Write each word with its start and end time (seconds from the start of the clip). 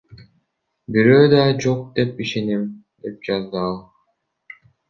Бирөө 0.95 1.27
да 1.33 1.43
жок 1.67 1.83
деп 2.01 2.23
ишенем,— 2.27 2.65
деп 3.07 3.23
жазды 3.31 3.63
ал. 3.69 3.81